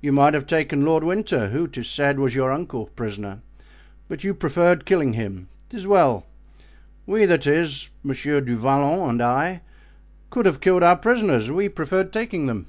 [0.00, 3.40] You might have taken Lord Winter—who, 'tis said, was your uncle—prisoner,
[4.08, 6.24] but you preferred killing him; 'tis well;
[7.04, 9.62] we, that is, Monsieur du Vallon and I,
[10.30, 12.68] could have killed our prisoners—we preferred taking them."